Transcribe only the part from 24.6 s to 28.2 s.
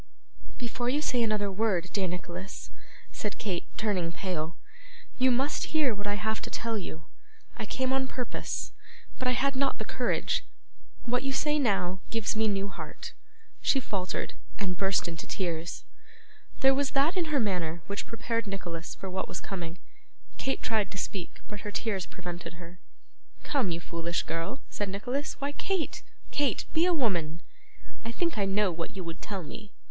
said Nicholas; 'why, Kate, Kate, be a woman! I